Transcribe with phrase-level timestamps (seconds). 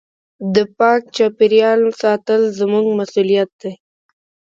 [0.53, 3.73] د پاک چاپېریال ساتل زموږ مسؤلیت دی.